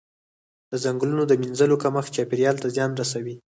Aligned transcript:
د 0.71 0.73
ځنګلونو 0.83 1.23
د 1.27 1.33
مینځلو 1.41 1.81
کمښت 1.83 2.13
چاپیریال 2.15 2.55
ته 2.63 2.67
زیان 2.75 2.91
رسوي. 3.01 3.35